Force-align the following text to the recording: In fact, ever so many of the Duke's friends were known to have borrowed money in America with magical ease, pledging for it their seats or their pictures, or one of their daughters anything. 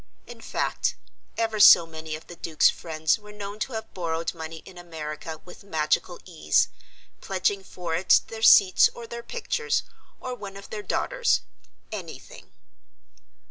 In 0.25 0.41
fact, 0.41 0.95
ever 1.37 1.59
so 1.59 1.85
many 1.85 2.15
of 2.15 2.25
the 2.25 2.35
Duke's 2.35 2.71
friends 2.71 3.19
were 3.19 3.31
known 3.31 3.59
to 3.59 3.73
have 3.73 3.93
borrowed 3.93 4.33
money 4.33 4.63
in 4.65 4.79
America 4.79 5.39
with 5.45 5.63
magical 5.63 6.19
ease, 6.25 6.69
pledging 7.19 7.63
for 7.63 7.93
it 7.93 8.21
their 8.25 8.41
seats 8.41 8.89
or 8.95 9.05
their 9.05 9.21
pictures, 9.21 9.83
or 10.19 10.33
one 10.33 10.57
of 10.57 10.71
their 10.71 10.81
daughters 10.81 11.41
anything. 11.91 12.49